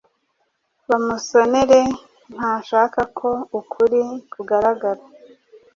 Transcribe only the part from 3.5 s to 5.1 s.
ukuri kugaragara.